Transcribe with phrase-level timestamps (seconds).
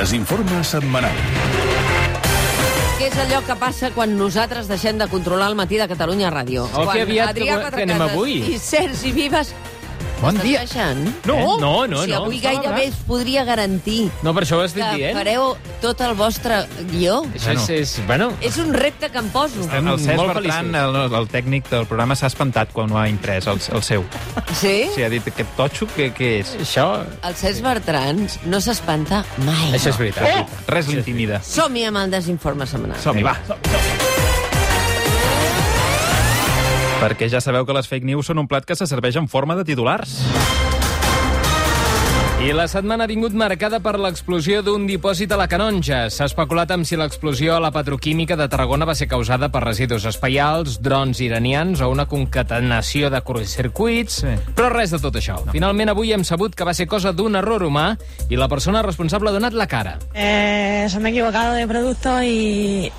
[0.00, 1.12] Desinforme setmanal.
[2.96, 6.62] Què és allò que passa quan nosaltres deixem de controlar el matí de Catalunya Ràdio?
[6.72, 8.38] Oh, quan que aviat Adrià que- que anem avui.
[8.54, 9.52] I Sergi Vives
[10.20, 10.60] Bon dia.
[10.60, 10.98] Deixen?
[11.24, 11.44] No, eh?
[11.60, 12.02] no, no.
[12.04, 12.18] si no.
[12.24, 15.16] avui gairebé es podria garantir No, per això ho que estic dient.
[15.16, 16.58] fareu tot el vostre
[16.90, 17.22] guió.
[17.32, 19.62] Això és, és, bueno, És un repte que em poso.
[19.64, 23.06] Estem- El Cesc molt Bertran, el, el tècnic del programa, s'ha espantat quan ho ha
[23.08, 24.04] imprès, el, el seu.
[24.60, 24.90] Sí?
[24.94, 26.52] Sí, ha dit, aquest totxo, què, què és?
[26.60, 26.86] això,
[27.24, 29.72] El Cesc Bertran no s'espanta mai.
[29.72, 30.52] això és veritat.
[30.68, 31.40] Res l'intimida.
[31.42, 33.00] Som-hi amb el desinforme setmanal.
[33.00, 33.38] Som-hi, va.
[37.00, 39.56] Perquè ja sabeu que les fake news són un plat que se serveix en forma
[39.56, 40.18] de titulars.
[42.40, 46.06] I la setmana ha vingut marcada per l'explosió d'un dipòsit a la Canonja.
[46.10, 50.06] S'ha especulat amb si l'explosió a la petroquímica de Tarragona va ser causada per residus
[50.08, 54.32] espaials, drons iranians o una concatenació de curtcircuits, Sí.
[54.56, 55.36] però res de tot això.
[55.44, 55.52] No.
[55.52, 57.98] Finalment, avui hem sabut que va ser cosa d'un error humà
[58.30, 59.98] i la persona responsable ha donat la cara.
[60.14, 62.90] Eh, se me he equivocado de producto y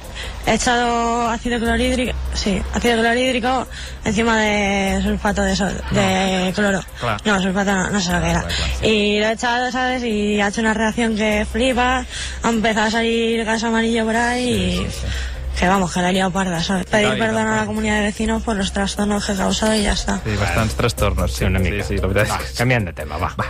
[0.46, 3.66] he echado ácido clorhídrico, sí, ácido clorhídrico
[4.06, 6.80] encima de sulfato de, sol- de cloro.
[7.00, 7.18] Claro.
[7.26, 8.46] No, sulfato no, no sé lo que era.
[8.84, 10.04] Y lo he echado, ¿sabes?
[10.04, 12.06] Y ha hecho una reacción que flipa,
[12.44, 15.41] ha empezado a salir gas amarillo por ahí y...
[15.60, 16.86] Que vamos, que la he liado parda, ¿sabes?
[16.88, 17.60] Pedir Ay, perdón a tampoco.
[17.62, 20.20] la comunidad de vecinos por los trastornos que he causado y ya está.
[20.26, 21.34] Sí, bastants trastornos.
[21.34, 21.84] Sí, una mica.
[21.84, 22.40] Sí, sí, la veritat.
[22.40, 23.36] Va, canviant de tema, va.
[23.40, 23.46] va.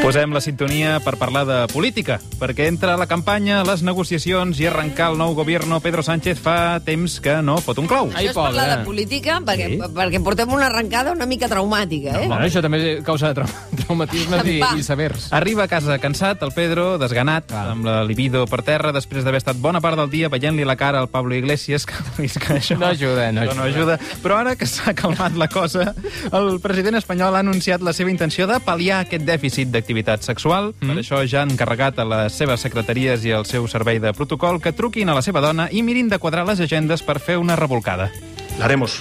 [0.00, 5.10] Posem la sintonia per parlar de política, perquè entre la campanya, les negociacions i arrencar
[5.12, 8.08] el nou govern, Pedro Sánchez fa temps que no fot un clau.
[8.14, 9.78] Ai, Això és parlar de política perquè, Sí.
[9.98, 12.26] perquè portem una arrencada una mica traumàtica, eh?
[12.28, 13.48] Bueno, això també causa de trau
[13.84, 15.28] traumatismes i, i severs.
[15.32, 17.68] Arriba a casa cansat, el Pedro, desganat, Clar.
[17.76, 21.00] amb la libido per terra, després d'haver estat bona part del dia veient-li la cara
[21.00, 21.94] al Pablo Iglesias, que,
[22.28, 23.96] que això No ajuda, no això no ajuda.
[24.22, 25.94] Però ara que s'ha calmat la cosa,
[26.32, 30.74] el president espanyol ha anunciat la seva intenció de pal·liar aquest dèficit d'activitat sexual.
[30.80, 30.90] Mm.
[30.92, 34.60] Per això ja han encarregat a les seves secretaries i al seu servei de protocol
[34.60, 37.56] que truquin a la seva dona i mirin de quadrar les agendes per fer una
[37.56, 38.10] revolcada.
[38.58, 39.00] la haremos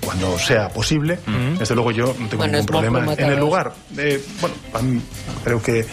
[0.00, 1.18] cuando sea posible.
[1.58, 3.72] Desde luego yo no tengo Bueno, ningún problema en el lugar.
[3.96, 5.00] Eh, bueno, a mí
[5.44, 5.86] creo que,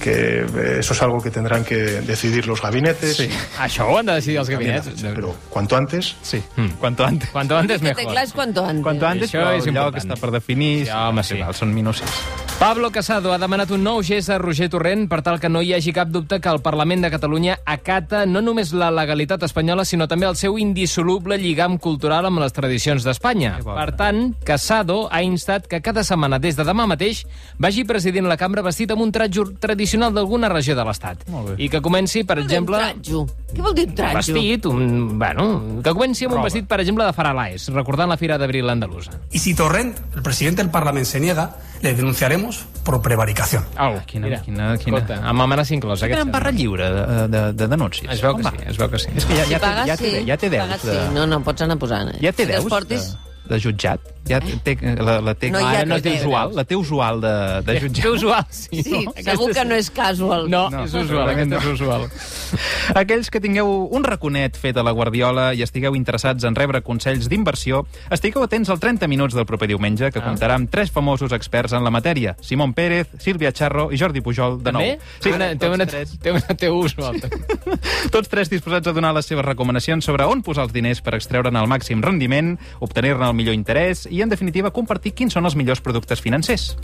[0.00, 3.16] que eh, eso es algo que tendrán que decidir los gabinetes.
[3.16, 3.28] Sí.
[3.58, 4.88] Això ho han de decidir els gabinets.
[5.02, 6.78] Pero cuanto antes, Sí, mm.
[6.78, 7.30] cuanto antes.
[7.30, 8.12] Cuanto antes Que té mejor.
[8.12, 8.82] clar és quanto antes.
[8.82, 10.04] Cuanto antes, Això però és el lloc important.
[10.12, 10.84] està per definir.
[10.86, 11.38] Sí, home, sí.
[11.52, 12.10] Són minúcies.
[12.58, 15.74] Pablo Casado ha demanat un nou gest a Roger Torrent per tal que no hi
[15.76, 20.06] hagi cap dubte que el Parlament de Catalunya acata no només la legalitat espanyola, sinó
[20.08, 23.58] també el seu indissoluble lligam cultural amb les tradicions d'Espanya.
[23.60, 27.26] Per tant, Casado ha instat que cada setmana, des de demà mateix,
[27.60, 31.28] vagi presidint la cambra vestit amb un tratjo tradicional d'alguna regió de l'Estat.
[31.60, 32.80] I que comenci, per exemple...
[32.80, 33.26] Un tratjo.
[33.52, 34.16] Què vol dir un tratjo?
[34.32, 35.46] Vestit, un, bueno,
[35.84, 36.48] que comenci amb un Roba.
[36.48, 39.20] vestit, per exemple, de Faralaes, recordant la Fira d'Abril andalusa.
[39.30, 41.50] Y si Torrent, el presidente del Parlamento, se niega,
[41.82, 43.64] le denunciaremos por prevaricación.
[43.76, 46.06] Au, Quina- mira, quina- quina- Escolta, amb amenaça inclosa.
[46.06, 46.78] Tenen aquest barra senyor.
[46.78, 48.10] lliure de, de, de denúncies.
[48.12, 49.08] Es veu que Com sí, es veu que sí.
[49.16, 50.26] És que ja, Si ja, té, pagues, ja, té, sí.
[50.26, 50.66] ja té deus.
[50.68, 51.14] Pagues, De, sí.
[51.14, 52.10] No, no, pots anar posant.
[52.14, 52.18] Eh?
[52.22, 53.10] ja té Si deus portis...
[53.12, 54.12] de, de jutjat.
[54.26, 57.20] Ja té, la, la té, No, ja ara té no té usual, la té usual
[57.22, 58.02] de, de jutjat.
[58.02, 58.82] Que usual, sí.
[58.82, 59.12] Sí, no?
[59.22, 60.48] segur que no és casual.
[60.50, 61.60] No, No, és usual, aquest no.
[61.60, 62.08] és usual.
[63.02, 67.28] Aquells que tingueu un raconet fet a la Guardiola i estigueu interessats en rebre consells
[67.30, 70.26] d'inversió, estigueu atents al 30 minuts del proper diumenge, que Ah.
[70.26, 72.34] comptarà amb tres famosos experts en la matèria.
[72.40, 74.88] Simon Pérez, Sílvia Charro i Jordi Pujol, de També?
[74.96, 75.06] nou.
[75.22, 76.18] Sí, una, té, tots una, tres.
[76.18, 77.20] té una té usual.
[78.10, 81.56] Tots tres disposats a donar les seves recomanacions sobre on posar els diners per extreure'n
[81.56, 85.80] el màxim rendiment, obtenir-ne el millor interès i, en definitiva, compartir quins són els millors
[85.84, 86.76] productes financers.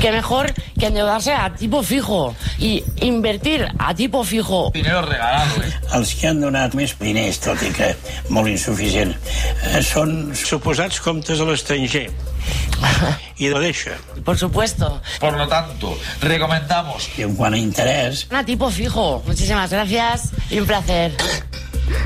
[0.00, 4.72] que mejor que endeudarse a tipo fijo y invertir a tipo fijo.
[4.74, 7.92] Els que han donat més diners, tot i que
[8.30, 9.14] molt insuficient,
[9.72, 12.08] eh, són suposats comptes a l'estranger.
[13.38, 13.96] I de deixa.
[14.24, 15.00] Por supuesto.
[15.20, 19.22] Por lo tanto, recomendamos I en quant a interès, A tipo fijo.
[19.26, 21.12] Muchísimas gracias y un placer.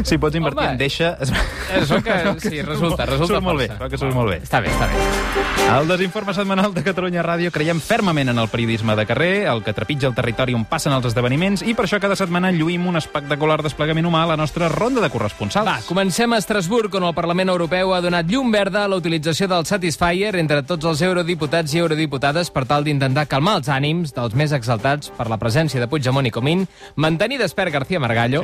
[0.05, 0.72] Si pots invertir Home.
[0.72, 1.16] en deixa...
[1.21, 1.33] Es...
[1.71, 2.15] Es veu que
[2.49, 3.88] sí, resulta, resulta Surt molt bé, força.
[3.91, 4.38] que surt molt bé.
[4.43, 5.69] Està bé, està bé.
[5.71, 9.75] Al desinforme setmanal de Catalunya Ràdio creiem fermament en el periodisme de carrer, el que
[9.77, 13.60] trepitja el territori on passen els esdeveniments, i per això cada setmana lluïm un espectacular
[13.63, 15.69] desplegament humà a la nostra ronda de corresponsals.
[15.69, 19.47] Va, comencem a Estrasburg, on el Parlament Europeu ha donat llum verda a la utilització
[19.51, 24.34] del Satisfyer entre tots els eurodiputats i eurodiputades per tal d'intentar calmar els ànims dels
[24.34, 26.66] més exaltats per la presència de Puigdemont i Comín,
[26.97, 28.42] mantenir despert García Margallo,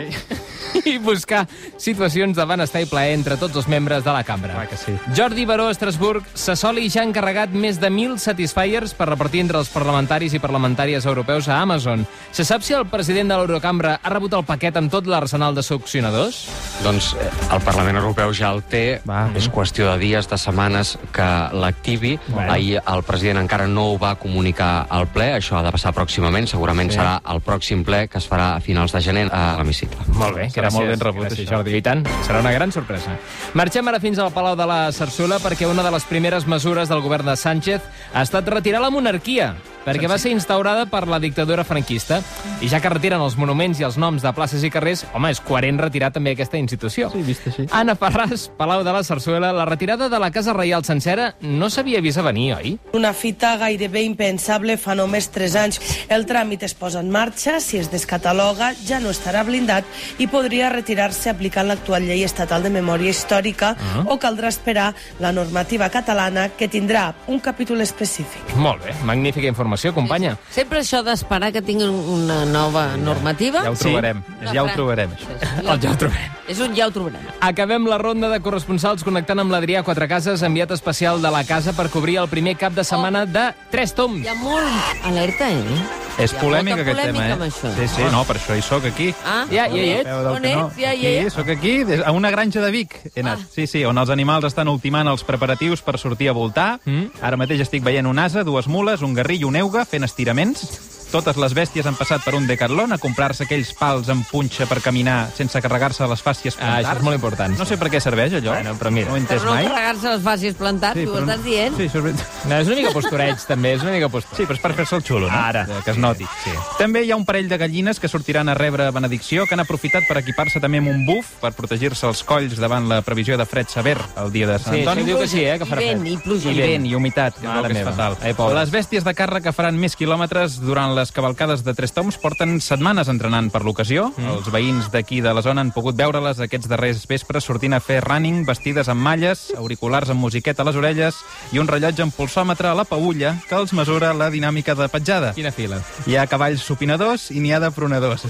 [0.85, 1.47] i buscar
[1.79, 4.55] situacions de benestar i plaer entre tots els membres de la cambra.
[4.55, 4.95] Clar que sí.
[5.17, 9.71] Jordi Baró, Estrasburg, Sassoli ja ha encarregat més de 1.000 Satisfiers per repartir entre els
[9.73, 12.07] parlamentaris i parlamentàries europeus a Amazon.
[12.33, 15.63] Se sap si el president de l'Eurocambra ha rebut el paquet amb tot l'arsenal de
[15.67, 16.45] succionadors?
[16.85, 19.01] Doncs eh, el Parlament Europeu ja el té.
[19.09, 19.27] Va.
[19.37, 21.27] És qüestió de dies, de setmanes que
[21.57, 22.17] l'activi.
[22.29, 22.53] Bueno.
[22.53, 25.33] Ahir el president encara no ho va comunicar al ple.
[25.39, 26.47] Això ha de passar pròximament.
[26.51, 26.99] Segurament Sí.
[26.99, 29.97] serà el pròxim ple que es farà a finals de gener a l'hemicicle.
[30.15, 31.59] Molt bé, Serà molt ben rebut, gràcies, això.
[31.59, 31.77] Jordi.
[31.77, 33.17] I tant, serà una gran sorpresa.
[33.59, 37.05] Marxem ara fins al Palau de la Sarsuela perquè una de les primeres mesures del
[37.05, 39.55] govern de Sánchez ha estat retirar la monarquia
[39.87, 42.19] perquè va ser instaurada per la dictadura franquista.
[42.61, 45.41] I ja que retiren els monuments i els noms de places i carrers, home, és
[45.41, 47.09] coherent retirar també aquesta institució.
[47.15, 47.67] Sí, vist així.
[47.71, 52.01] Anna Ferràs, Palau de la Sarsuela, la retirada de la Casa Reial sencera no s'havia
[52.03, 52.75] vist a venir, oi?
[52.99, 55.81] Una fita gairebé impensable fa només 3 anys.
[56.09, 59.85] El tràmit es posa en marxa, si es descataloga ja no estarà blindat
[60.19, 64.03] i podria retirar-se aplicant l'actual llei estatal de memòria històrica Ah.
[64.09, 68.43] o caldrà esperar la normativa catalana que tindrà un capítol específic.
[68.57, 70.37] Molt bé, magnífica informació, companya.
[70.51, 73.63] Sempre això d'esperar que tinguin una nova normativa...
[73.63, 73.85] Ja ho Sí.
[73.91, 74.23] trobarem.
[74.41, 75.29] Una Ja ho trobarem, això.
[75.73, 76.31] El ja ho trobem.
[76.49, 77.21] És un ja ho trobarem.
[77.41, 81.89] Acabem la ronda de corresponsals connectant amb l'Adrià Quatrecases, enviat especial de la casa per
[81.91, 84.25] cobrir el primer cap de setmana de Tres Toms.
[84.25, 86.06] Hi ha molt alerta, eh?
[86.19, 87.49] És Hi ha polèmic molta aquest polèmica tema, amb eh?
[87.51, 87.71] això.
[87.77, 89.11] Sí, sí, no, per això hi sóc aquí.
[89.25, 90.05] Ah, Ja, ja hi ets?
[90.09, 90.67] Peu del On canó.
[90.69, 90.77] ets?
[90.81, 91.35] Ja hi Aquí, ets?
[91.35, 93.39] sóc aquí, des- a una granja de Vic he anat.
[93.43, 93.47] Ah.
[93.53, 96.81] Sí, sí, on els animals estan ultimant els preparatius per sortir a voltar.
[96.87, 97.11] Mm.
[97.21, 100.96] Ara mateix estic veient un asa, dues mules, un garrí i un euga fent estiraments.
[101.11, 104.81] Totes les bèsties han passat per un decathlon a comprar-se aquells pals amb punxa per
[104.85, 106.99] caminar sense carregar-se les fàcies Ah, això plantars.
[106.99, 107.59] és molt important.
[107.59, 108.53] No sé per què serveix, allò.
[108.53, 109.07] Bueno, però mira.
[109.07, 109.65] No ho he Per entès no mai.
[109.69, 111.77] carregar-se les fàcies plantats, sí, ho però- estàs dient?
[111.77, 112.45] Sí, això és veritat.
[112.47, 114.37] No, és una mica postureig, també, és una mica postureig.
[114.37, 115.33] Sí, però és per fer-se el xulo, no?
[115.39, 115.67] Ara.
[115.85, 116.25] Que es noti.
[116.45, 116.51] Sí.
[116.79, 120.03] També hi ha un parell de gallines que sortiran a rebre benedicció, que han aprofitat
[120.09, 123.69] per equipar-se també amb un buf per protegir-se els colls davant la previsió de fred
[123.69, 125.03] sever el dia de Sant Sí, Antoni.
[125.03, 126.51] això diu que sí, eh, que farà I vent, i pluja.
[126.51, 128.55] I vent, i humitat, que és que fatal.
[128.57, 132.57] Les bèsties de càrrega que faran més quilòmetres durant les cavalcades de Tres Toms porten
[132.65, 134.09] setmanes entrenant per l'ocasió.
[134.17, 134.33] Mm.
[134.33, 138.01] Els veïns d'aquí de la zona han pogut veure-les aquests darrers vespres sortint a fer
[138.05, 141.21] running vestides amb malles, auriculars amb musiqueta a les orelles
[141.53, 145.35] i un rellotge amb pulsòmetre a la paulla que els mesura la dinàmica de petjada.
[145.37, 145.83] Quina fila.
[146.07, 148.27] Hi ha cavalls supinadors i n'hi ha de pronadors.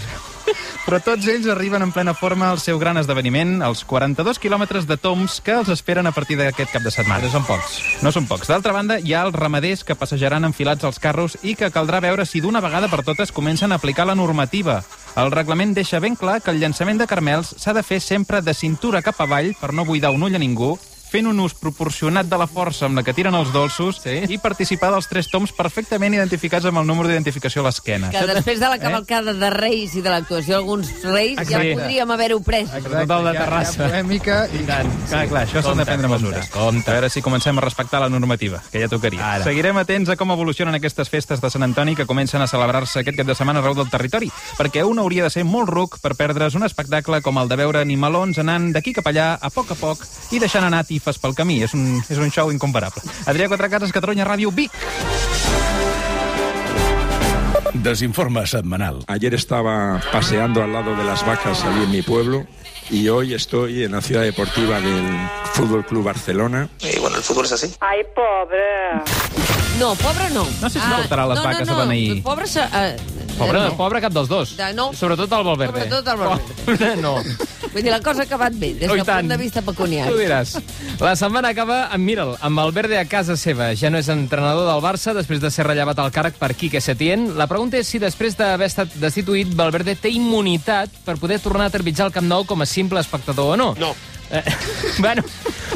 [0.86, 4.94] Però tots ells arriben en plena forma al seu gran esdeveniment, els 42 quilòmetres de
[4.94, 7.24] toms que els esperen a partir d'aquest cap de setmana.
[7.24, 7.80] Ara són pocs.
[8.06, 8.46] No són pocs.
[8.46, 12.22] D'altra banda, hi ha els ramaders que passejaran enfilats als carros i que caldrà veure
[12.22, 14.84] si d'una vegada per totes comencen a aplicar la normativa.
[15.18, 18.54] El reglament deixa ben clar que el llançament de carmels s'ha de fer sempre de
[18.54, 20.76] cintura cap avall per no buidar un ull a ningú,
[21.10, 24.16] fent un ús proporcionat de la força amb la que tiren els dolços Sí.
[24.28, 28.10] i participar dels tres toms perfectament identificats amb el número d'identificació a l'esquena.
[28.10, 31.74] Que després de la cavalcada de Reis i de l'actuació d'alguns Reis ja Exacte.
[31.78, 32.68] podríem haver-ho pres.
[32.74, 33.76] Exacte, tot el de hi ha- Terrassa.
[33.76, 34.58] Hi ha polèmica i...
[34.66, 35.28] tant, Clar, sí.
[35.30, 36.50] clar, això s'han de prendre compte, mesures.
[36.50, 36.90] compte.
[36.90, 39.22] A veure si comencem a respectar la normativa, que ja tocaria.
[39.36, 39.44] Ara.
[39.44, 43.16] Seguirem atents a com evolucionen aquestes festes de Sant Antoni que comencen a celebrar-se aquest
[43.16, 46.54] cap de setmana arreu del territori, perquè un hauria de ser molt ruc per perdre's
[46.54, 50.04] un espectacle com el de veure animalons anant d'aquí cap allà a poc a poc
[50.32, 51.60] i deixant anar tifes pel camí.
[51.62, 53.02] És un, és un show incomparable.
[53.30, 54.72] Adrià Quatrecases, Catalunya Ràdio, Vic.
[57.74, 59.04] Desinforme setmanal.
[59.06, 62.46] Ayer estaba paseando al lado de las vacas allí en mi pueblo
[62.90, 65.04] y hoy estoy en la ciudad deportiva del
[65.52, 66.68] Fútbol Club Barcelona.
[66.80, 67.72] Y bueno, el fútbol es así.
[67.80, 69.02] Ai, pobre.
[69.78, 70.46] No, pobre no.
[70.60, 71.82] No sé si portarà les no, vaques no, a no.
[71.86, 72.22] beneir.
[72.22, 72.96] Pobre, se- eh,
[73.36, 73.76] Pobre, no.
[73.76, 74.56] pobre cap dels dos.
[74.56, 74.92] De- no.
[74.94, 75.84] Sobretot el Valverde.
[75.84, 76.54] Sobretot el Valverde.
[76.64, 77.16] Pobre, no.
[77.76, 80.08] Vull dir, la cosa ha acabat bé, des Oh, del punt de vista pecuniari.
[80.08, 80.54] Tu diràs.
[81.02, 83.66] La setmana acaba amb, mira'l, amb Valverde a casa seva.
[83.76, 87.34] Ja no és entrenador del Barça després de ser rellevat al càrrec per Quique Setién.
[87.36, 91.74] La pregunta és si després d'haver estat destituït, Valverde té immunitat per poder tornar a
[91.74, 93.74] trepitjar el Camp Nou com a simple espectador o no.
[93.78, 93.92] No.
[94.30, 94.40] Eh,
[95.04, 95.22] bueno,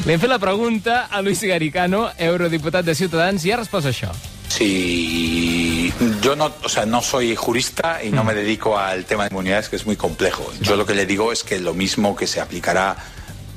[0.07, 4.09] li hem fet la pregunta a Luis Garicano, eurodiputat de Ciutadans, i ha respost això.
[4.49, 5.80] Sí,
[6.23, 9.69] yo no, o sea, no soy jurista y no me dedico al tema de inmunidades,
[9.69, 10.51] que es muy complejo.
[10.61, 12.97] Yo lo que le digo es que lo mismo que se aplicará,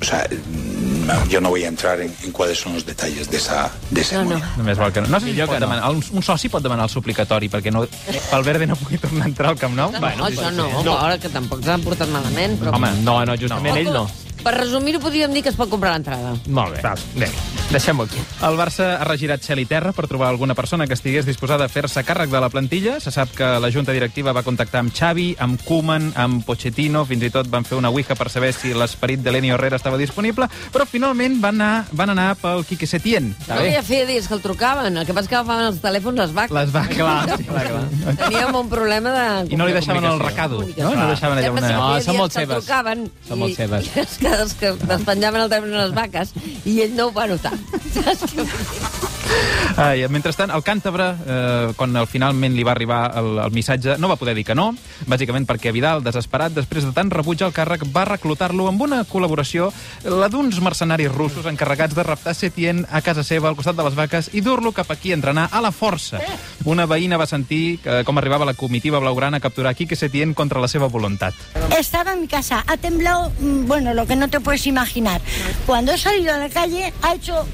[0.00, 3.36] o sea, mm, yo no voy a entrar en, en cuáles son los detalles de
[3.36, 4.42] esa, de esa No, no.
[4.56, 5.08] Només val que no.
[5.08, 5.66] No sé si Millor pot que no.
[5.66, 7.86] demanar, un, un soci pot demanar el suplicatori perquè no,
[8.32, 9.92] Valverde no pugui tornar a entrar al Camp Nou?
[9.92, 10.98] No, no, això no, no.
[10.98, 12.58] Ara que tampoc s'han portat malament.
[12.60, 12.74] Però...
[12.76, 14.08] Home, no, no, justament ell no.
[14.44, 16.34] Per resumir-ho, podríem dir que es pot comprar l'entrada.
[16.52, 16.94] Molt bé.
[17.16, 17.28] Bé.
[17.72, 18.20] Deixem-ho aquí.
[18.44, 21.68] El Barça ha regirat cel i terra per trobar alguna persona que estigués disposada a
[21.72, 22.98] fer-se càrrec de la plantilla.
[23.00, 27.24] Se sap que la junta directiva va contactar amb Xavi, amb Koeman, amb Pochettino, fins
[27.24, 30.46] i tot van fer una ouija per saber si l'esperit de Lenny Herrera estava disponible,
[30.74, 33.32] però finalment van anar, van anar pel Quique Setién.
[33.48, 34.98] No, que ja feia dies que el trucaven.
[35.00, 36.54] El que passa que agafaven els telèfons les vaques.
[36.60, 37.00] Les vaques.
[37.00, 38.16] Clar, sí, clar, clar.
[38.26, 39.54] Teníem un problema de...
[39.54, 40.92] I no li deixaven el recado, no?
[40.94, 41.72] No deixaven allà una...
[41.72, 42.60] No, són molt seves.
[42.68, 43.88] Trucaven Són molt i- seves.
[44.34, 46.34] I els que, despenjaven el telèfon a les vaques
[46.66, 47.54] i ell no ho va notar.
[47.94, 49.13] Saps què?
[49.74, 54.06] Ai, mentrestant, el càntabre, eh, quan al finalment li va arribar el, el missatge, no
[54.06, 54.68] va poder dir que no,
[55.10, 59.72] bàsicament perquè Vidal, desesperat, després de tant rebuig al càrrec, va reclutar-lo amb una col·laboració,
[60.06, 63.98] la d'uns mercenaris russos encarregats de raptar Setien a casa seva al costat de les
[63.98, 66.22] vaques i dur-lo cap aquí a entrenar a la força.
[66.70, 70.62] Una veïna va sentir eh, com arribava la comitiva blaugrana a capturar Quique Setien contra
[70.62, 71.34] la seva voluntat.
[71.76, 75.20] Estaba en mi casa, ha temblado, mm, bueno, lo que no te puedes imaginar.
[75.66, 77.44] Cuando he salido a la calle, ha hecho...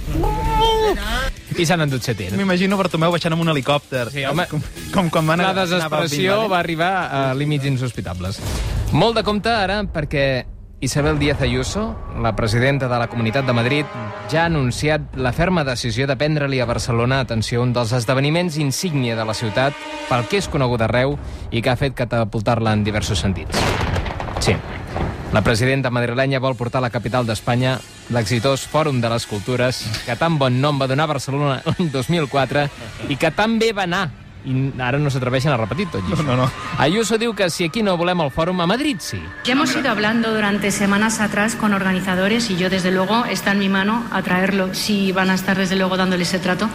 [1.59, 2.37] I s'han endut Setién.
[2.39, 4.07] M'imagino Bartomeu baixant amb un helicòpter.
[4.15, 4.63] Sí, home, com,
[4.95, 8.41] com quan van La desesperació va arribar a límits insospitables.
[8.93, 10.25] Molt de compte ara perquè
[10.81, 13.85] Isabel Díaz Ayuso, la presidenta de la Comunitat de Madrid,
[14.33, 19.17] ja ha anunciat la ferma decisió de prendre-li a Barcelona atenció un dels esdeveniments insígnia
[19.17, 19.77] de la ciutat
[20.09, 21.19] pel que és conegut arreu
[21.53, 23.61] i que ha fet catapultar-la en diversos sentits.
[24.41, 24.57] Sí,
[25.33, 27.77] la presidenta madrilenya vol portar a la capital d'Espanya
[28.11, 32.67] l'exitós Fòrum de les Cultures, que tan bon nom va donar a Barcelona l'any 2004
[33.09, 34.09] i que tan bé va anar.
[34.41, 36.25] I ara no s'atreveixen a repetir tot i això.
[36.25, 36.47] No, no.
[36.81, 39.21] Ayuso diu que si aquí no volem el fòrum, a Madrid sí.
[39.45, 43.59] Ya hemos ido hablando durante semanas atrás con organizadores y yo desde luego está en
[43.59, 46.69] mi mano atraerlo si van a estar desde luego dándole ese trato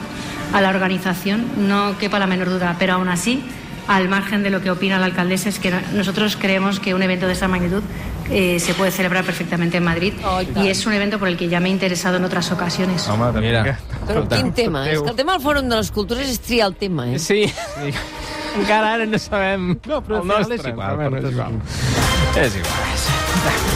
[0.53, 3.43] a la organización, no quepa la menor duda, pero aún así,
[3.87, 7.27] al margen de lo que opina la alcaldesa, es que nosotros creemos que un evento
[7.27, 7.83] de esta magnitud
[8.31, 10.13] eh, se puede celebrar perfectamente en Madrid
[10.55, 13.07] y es un evento por el que ya me he interesado en otras ocasiones.
[13.07, 13.77] Home, Mira.
[14.05, 14.83] Però quin tema?
[14.89, 17.17] És que el tema del Fòrum de les Cultures és triar el tema, eh?
[17.17, 17.45] Sí.
[18.55, 20.59] Encara ara no sabem No, però el nostre.
[20.61, 21.61] és igual, però bueno, per és igual.
[22.45, 23.24] És igual.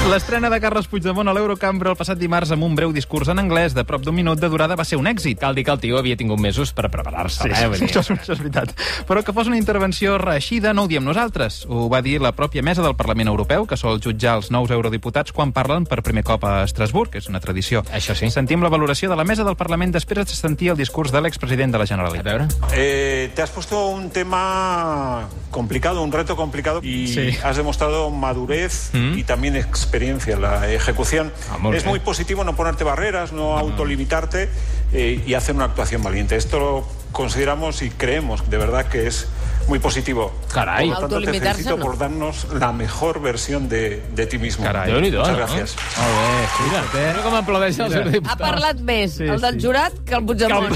[0.09, 3.75] L'estrena de Carles Puigdemont a l'Eurocambra el passat dimarts amb un breu discurs en anglès
[3.77, 5.37] de prop d'un minut de durada va ser un èxit.
[5.39, 7.43] Cal dir que el tio havia tingut mesos per preparar-se.
[7.43, 7.55] Sí, eh?
[7.59, 8.73] sí, Vull sí, dir, això, és, això és veritat.
[9.05, 11.59] Però que fos una intervenció reeixida no ho diem nosaltres.
[11.69, 15.31] Ho va dir la pròpia mesa del Parlament Europeu, que sol jutjar els nous eurodiputats
[15.35, 17.83] quan parlen per primer cop a Estrasburg, que és una tradició.
[17.93, 18.31] Això sí.
[18.33, 21.71] Sentim la valoració de la mesa del Parlament després de sentir el discurs de l'expresident
[21.75, 22.25] de la Generalitat.
[22.25, 22.47] A veure.
[22.73, 27.37] Eh, te has puesto un tema complicado, un reto complicado y Sí.
[27.43, 29.17] has demostrado madurez Mm.
[29.19, 31.31] y también experiencia en la ejecución.
[31.73, 34.49] Es muy positivo no ponerte barreras, no autolimitarte
[34.93, 36.35] eh, y hacer una actuación valiente.
[36.35, 39.27] Esto lo consideramos y creemos de verdad que es
[39.67, 40.33] muy positivo.
[40.51, 40.89] Caray.
[40.89, 41.83] Por lo tanto, te felicito no.
[41.83, 44.65] por darnos la mejor versión de, de ti mismo.
[44.65, 44.91] Caray.
[44.91, 45.37] Muchas no?
[45.37, 45.75] gracias.
[45.97, 46.48] Molt bé.
[46.59, 49.65] Mira, mira com aplaudeixen els Ha parlat més Sí, el del sí.
[49.67, 50.75] jurat que el Puigdemont.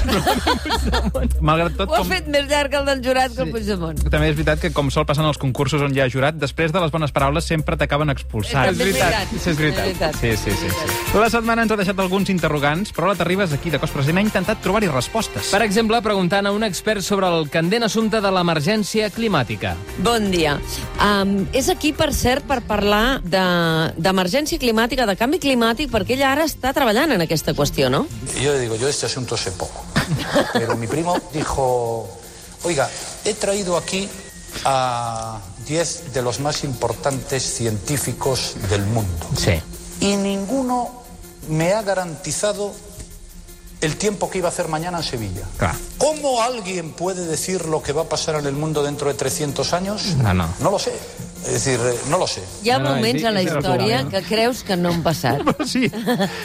[1.44, 2.08] Malgrat tot, Ho ha com...
[2.10, 4.00] fet més llarg el del jurat que el Puigdemont.
[4.08, 6.72] També és veritat que, com sol passar en els concursos on hi ha jurat, després
[6.72, 8.70] de les bones paraules sempre t'acaben expulsant.
[8.72, 9.34] És veritat.
[9.34, 9.90] Sí, és veritat.
[9.90, 10.18] És veritat.
[10.20, 10.72] Sí, sí, sí.
[10.72, 11.18] sí.
[11.20, 14.24] La setmana ens ha deixat alguns interrogants, però la Terribas aquí de Cos Present ha
[14.24, 15.50] intentat trobar-hi respostes.
[15.52, 19.74] Per exemple, preguntant a un expert sobre el candent assumpte de l'emergència climàtica.
[20.04, 20.56] Bon dia.
[21.04, 26.32] Um, és aquí, per cert, per parlar de- d'emergència climàtica, de canvi climàtic, perquè ella
[26.32, 28.06] ara està treballant en aquesta qüestió, no?
[28.40, 29.84] Yo le digo, yo de este asunto sé poco.
[30.52, 32.08] Pero mi primo dijo,
[32.62, 32.88] oiga,
[33.24, 34.08] he traído aquí
[34.64, 39.26] a 10 de los más importantes científicos del mundo.
[39.36, 39.60] Sí.
[40.00, 41.02] Y ninguno
[41.48, 42.72] me ha garantizado
[43.80, 45.42] el tiempo que iba a hacer mañana en Sevilla.
[45.58, 45.74] Clar.
[45.98, 49.72] ¿Cómo alguien puede decir lo que va a pasar en el mundo dentro de 300
[49.72, 50.16] años?
[50.16, 50.48] No, no.
[50.60, 50.92] No lo sé.
[51.44, 52.42] Es decir, eh, no lo sé.
[52.64, 54.08] Hi ha moments sí, a la sí, sí, història sí.
[54.08, 55.42] que creus que no han passat.
[55.64, 55.90] Sí,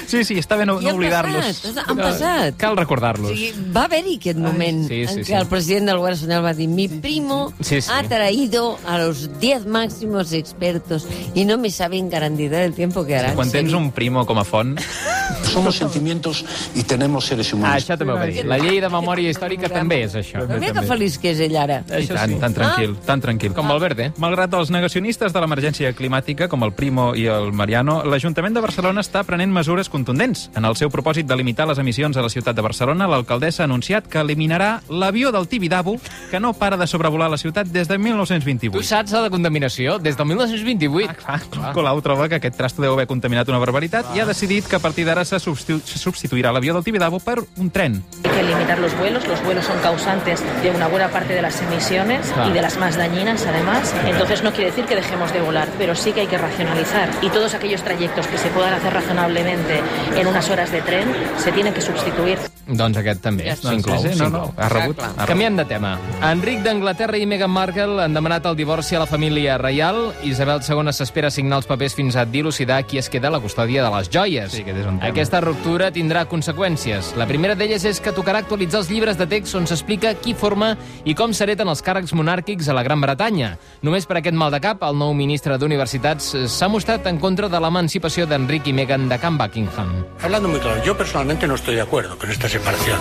[0.08, 1.46] sí, sí, està bé no, no han oblidar-los.
[1.64, 2.58] passat, han passat.
[2.60, 3.32] Cal O recordar-los.
[3.32, 5.32] sigui, va haver-hi aquest moment sí, sí, en sí.
[5.32, 7.90] què el president del govern espanyol va dir mi primo Sí, sí.
[7.94, 13.16] ha traído a los 10 máximos expertos y no me saben garantizar el tiempo que
[13.16, 13.36] harán.
[13.36, 14.80] Quan tens un primo com a font...
[15.60, 17.84] Somos sentimientos y tenemos seres Ah, humanos.
[17.84, 18.46] això també ho va dir.
[18.46, 20.46] La llei de memòria històrica també és això.
[20.48, 21.82] Però mira que feliç que és ell ara.
[22.00, 23.54] I tant, tan tranquil, tan tranquil.
[23.54, 24.12] Com Valverde.
[24.18, 29.02] Malgrat els negacionistes de l'emergència climàtica, com el Primo i el Mariano, l'Ajuntament de Barcelona
[29.02, 30.50] està prenent mesures contundents.
[30.56, 33.66] En el seu propòsit de limitar les emissions a la ciutat de Barcelona, l'alcaldessa ha
[33.70, 35.98] anunciat que eliminarà l'avió del Tibidabo,
[36.32, 38.84] que no para de sobrevolar la ciutat des de Tu 1928.
[38.84, 39.98] saps la de contaminació?
[40.00, 41.14] Des del 1928.
[41.26, 44.68] Ah, clar, Colau troba que aquest trasto deu haver contaminat una barbaritat i ha decidit
[44.68, 48.04] que a partir d'ara se se substitu substituirà l'avió del Tibidabo per un tren.
[48.24, 49.28] Hay que limitar los vuelos.
[49.28, 52.50] Los vuelos son causantes de una buena parte de las emisiones Claro.
[52.50, 53.94] y de las más dañinas, además.
[54.06, 57.10] Entonces no quiere decir que dejemos de volar, pero sí que hay que racionalizar.
[57.22, 59.82] Y todos aquellos trayectos que se puedan hacer razonablemente
[60.16, 62.38] en unas horas de tren se tienen que sustituir.
[62.70, 63.72] Doncs aquest també Ja està.
[63.72, 63.98] s'inclou.
[64.02, 65.26] Sí, sí, no, no, ha rebut, ha rebut.
[65.28, 65.98] Canviem de tema.
[66.22, 70.14] Enric d'Anglaterra i Meghan Markle han demanat el divorci a la família reial.
[70.24, 73.84] Isabel II s'espera signar els papers fins a dilucidar qui es queda a la custòdia
[73.84, 74.52] de les joies.
[74.52, 75.10] Sí, aquest és un tema.
[75.30, 77.12] Aquesta ruptura tindrà conseqüències.
[77.14, 80.72] La primera d'elles és que tocarà actualitzar els llibres de text on s'explica qui forma
[81.06, 83.52] i com s'hereten els càrrecs monàrquics a la Gran Bretanya.
[83.86, 87.62] Només per aquest mal de cap, el nou ministre d'Universitats s'ha mostrat en contra de
[87.62, 89.94] l'emancipació d'Enric i Meghan de Can Buckingham.
[90.24, 92.98] Hablando muy claro, yo personalmente no estoy de acuerdo con esta separación.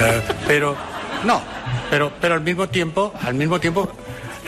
[0.00, 0.74] Eh, pero
[1.24, 1.42] no,
[1.90, 3.86] pero pero al mismo tiempo, al mismo tiempo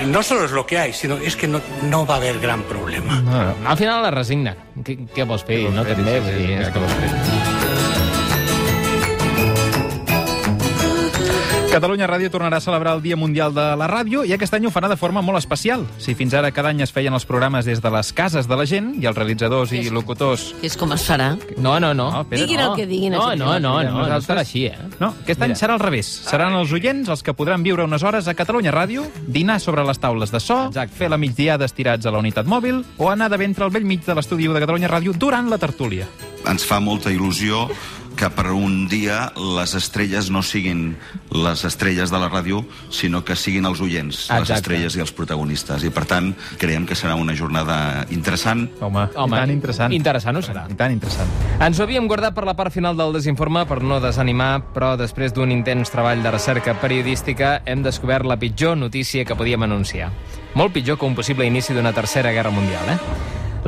[0.06, 2.62] no solo es lo que hay, sino es que no, no va a haber gran
[2.62, 3.20] problema.
[3.20, 3.68] No, no.
[3.68, 4.56] Al final la resigna.
[4.84, 5.64] Què, què vols fer?
[5.74, 7.37] No, també, vull dir, és que vols fer.
[11.68, 14.70] Catalunya Ràdio tornarà a celebrar el Dia Mundial de la Ràdio i aquest any ho
[14.72, 15.84] farà de forma molt especial.
[16.00, 18.64] Si fins ara cada any es feien els programes des de les cases de la
[18.66, 20.54] gent i els realitzadors i locutors...
[20.64, 21.28] És com es farà.
[21.60, 22.08] No, no, no.
[22.22, 23.12] espera't, Diguin el que diguin.
[23.14, 24.78] No, no, no, no, no Nosaltres- serà així, eh?
[24.98, 25.60] No, aquest any Mira.
[25.60, 26.08] serà al revés.
[26.26, 30.00] Seran els oients els que podran viure unes hores a Catalunya Ràdio, dinar sobre les
[30.00, 30.58] taules de so,
[30.96, 34.02] fer la migdiada estirats a la unitat mòbil o anar de ventre al vell mig
[34.08, 36.08] de l'estudi de Catalunya Ràdio durant la tertúlia.
[36.48, 37.66] ens fa molta il·lusió
[38.18, 40.96] que per un dia les estrelles no siguin
[41.30, 44.58] les estrelles de la ràdio, sinó que siguin els oients, les Exacte.
[44.58, 45.84] estrelles i els protagonistes.
[45.86, 48.66] I, per tant, creiem que serà una jornada interessant.
[48.82, 49.94] Home, Home, i tant interessant.
[49.94, 50.66] Interessant ho serà.
[50.66, 51.30] I tant interessant.
[51.62, 55.32] Ens ho havíem guardat per la part final del desinforme per no desanimar, però després
[55.32, 60.10] d'un intens treball de recerca periodística hem descobert la pitjor notícia que podíem anunciar.
[60.58, 62.98] Molt pitjor que un possible inici d'una tercera guerra mundial, eh?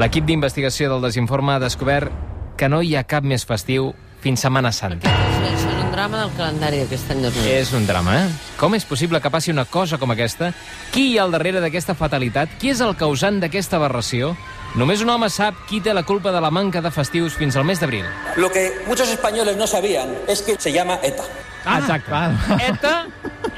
[0.00, 2.10] L'equip d'investigació del desinforme ha descobert
[2.56, 5.10] que no hi ha cap més festiu fins Setmana Santa.
[5.10, 7.48] Això és un drama del calendari d'aquest any 2000.
[7.56, 8.28] És un drama, eh?
[8.60, 10.52] Com és possible que passi una cosa com aquesta?
[10.92, 12.52] Qui hi ha al darrere d'aquesta fatalitat?
[12.60, 14.34] Qui és el causant d'aquesta aberració?
[14.78, 17.64] Només un home sap qui té la culpa de la manca de festius fins al
[17.66, 18.04] mes d'abril.
[18.36, 21.24] Lo que muchos españoles no sabían es que se llama ETA.
[21.64, 22.64] Ah, Exacte.
[22.68, 23.06] ETA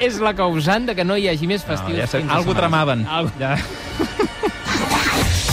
[0.00, 1.98] és la causant de que no hi hagi més festius.
[1.98, 3.06] ja sé, algú tramaven.
[3.06, 3.30] Algo.
[3.38, 3.56] Ja.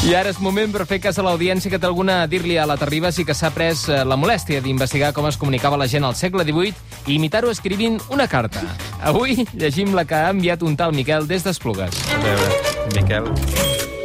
[0.07, 2.63] I ara és moment per fer cas a l'audiència que té alguna a dir-li a
[2.69, 6.07] la Terribas i que s'ha pres eh, la molèstia d'investigar com es comunicava la gent
[6.07, 8.63] al segle XVIII i imitar-ho escrivint una carta.
[9.03, 12.03] Avui llegim la que ha enviat un tal Miquel des d'Esplugues.
[12.15, 12.51] A veure,
[12.95, 13.33] Miquel...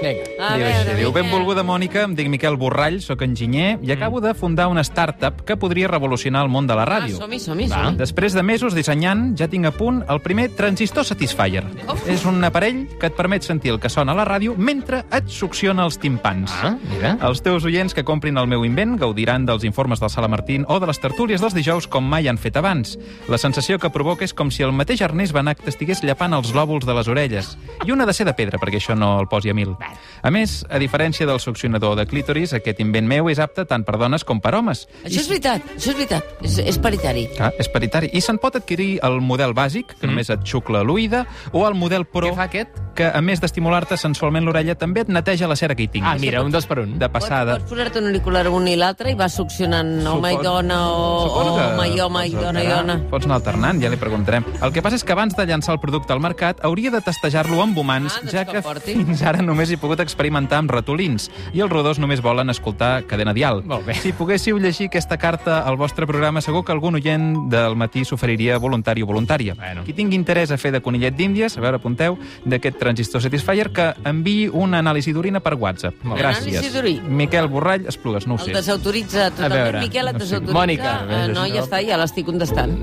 [0.03, 0.34] Vinga.
[0.45, 1.23] A Diu veure, així, diu, Miquel.
[1.23, 5.57] benvolguda Mònica, em dic Miquel Borrall, sóc enginyer i acabo de fundar una startup que
[5.57, 7.17] podria revolucionar el món de la Ah, ràdio.
[7.17, 7.85] som-hi, som-hi, Va.
[7.87, 7.97] som-hi.
[7.97, 11.65] Després de mesos dissenyant, ja tinc a punt el primer transistor Satisfyer.
[12.07, 15.29] És un aparell que et permet sentir el que sona a la ràdio mentre et
[15.29, 16.53] succiona els timpans.
[16.63, 17.17] Ah, mira.
[17.23, 20.79] Els teus oients que comprin el meu invent gaudiran dels informes del Sala Martín o
[20.81, 22.99] de les tertúlies dels dijous com mai han fet abans.
[23.29, 26.85] La sensació que provoca és com si el mateix Ernest Benac t'estigués llepant els lòbuls
[26.85, 27.57] de les orelles.
[27.87, 29.77] I una de ser de pedra, perquè això no el posi a mil.
[30.23, 33.97] A més, a diferència del succionador de clítoris, aquest invent meu és apte tant per
[34.01, 34.85] dones com per homes.
[35.05, 36.35] Això és veritat, això és veritat.
[36.45, 37.29] És, és paritari.
[37.39, 38.11] Ah, és paritari.
[38.13, 40.11] I se'n pot adquirir el model bàsic, que mm.
[40.13, 42.84] només et xucla l'oïda, o el model pro, Què fa aquest?
[42.95, 46.15] Que a més d'estimular-te sensualment l'orella, també et neteja la cera que hi tinguis.
[46.15, 46.97] Ah, mira, un dos per un.
[46.99, 47.59] De passada.
[47.59, 51.45] Pots posar-te un auricular un i l'altre i vas succionant home i dona o, o
[51.57, 52.97] que home i home i pots dona i alternar.
[52.99, 53.11] dona.
[53.11, 54.45] Pots anar alternant, ja li preguntarem.
[54.63, 57.61] El que passa és que abans de llançar el producte al mercat hauria de testejar-lo
[57.63, 61.31] amb humans, Ah, doncs ja que que fins ara només he pogut experimentar amb ratolins
[61.53, 63.63] i els rodors només volen escoltar cadena dial.
[63.67, 63.95] Molt bé.
[63.95, 68.59] Si poguéssiu llegir aquesta carta al vostre programa, segur que algun oient del matí s'oferiria
[68.59, 69.55] voluntari o voluntària.
[69.59, 69.83] Bueno.
[69.85, 73.89] Qui tingui interès a fer de conillet d'Índies, a veure, apunteu, d'aquest transistor Satisfyer, que
[74.05, 76.03] enviï una anàlisi d'orina per WhatsApp.
[76.05, 76.21] Molt.
[76.21, 77.01] Gràcies.
[77.09, 78.53] Miquel Borrall, Esplugues, no ho El sé.
[78.53, 79.63] desautoritza totalment.
[79.63, 80.25] veure, Miquel, et no sé.
[80.25, 80.61] desautoritza.
[80.61, 82.77] Mònica, Eh, no, ja està, ja l'estic contestant.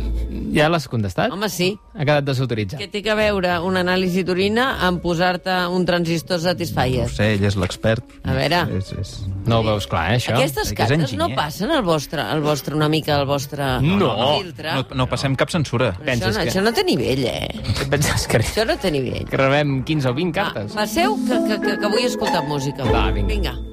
[0.51, 1.31] Ja l'has contestat?
[1.31, 1.77] Home, sí.
[1.95, 2.77] Ha quedat desautoritzat.
[2.81, 7.05] Què té que veure una anàlisi d'orina amb posar-te un transistor No Satisfyer?
[7.05, 8.03] ho sé, ell és l'expert.
[8.25, 8.59] A veure.
[8.77, 9.13] És, és...
[9.45, 10.33] No ho veus clar, eh, això?
[10.35, 14.39] Aquestes és cartes no passen al vostre, al vostre una mica al vostre No.
[14.41, 14.73] filtre?
[14.75, 15.93] No, no passem cap censura.
[16.03, 17.47] Això, no, que- això no té nivell, eh?
[17.89, 19.25] Penses que, Això no té nivell.
[19.29, 20.73] que rebem 15 o 20 cartes?
[20.73, 22.87] Passeu, que, que, que, que vull escoltar música.
[22.87, 23.27] Va, vinga.
[23.27, 23.70] vinga.